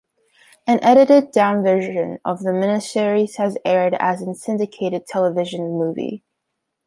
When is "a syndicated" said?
4.23-5.05